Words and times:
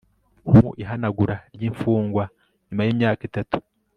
mu 0.55 0.67
ihanagura 0.83 1.35
ryimfungwa 1.55 2.23
nyuma 2.67 2.81
yimyaka 2.87 3.21
itatu 3.29 3.57